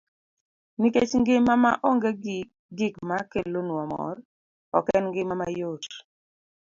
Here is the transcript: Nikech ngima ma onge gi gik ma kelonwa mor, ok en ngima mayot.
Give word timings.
Nikech 0.79 1.11
ngima 1.21 1.53
ma 1.63 1.71
onge 1.89 2.11
gi 2.23 2.37
gik 2.77 2.95
ma 3.09 3.17
kelonwa 3.31 3.83
mor, 3.91 4.15
ok 4.77 4.85
en 4.97 5.03
ngima 5.09 5.33
mayot. 5.39 5.85